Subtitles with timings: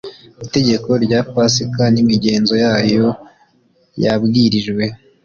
[0.45, 3.07] itegeko rya pasika n imigenzo yayo
[4.03, 4.83] yabwirijwe